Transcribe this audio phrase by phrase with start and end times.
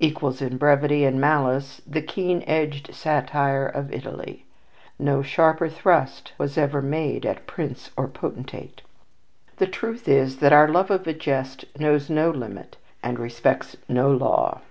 [0.00, 4.44] equals in brevity and malice the keen edged satire of Italy.
[4.98, 8.82] No sharper thrust was ever made at prince or potentate.
[9.58, 14.10] The truth is that our love of a jest knows no limit and respects no
[14.10, 14.62] law.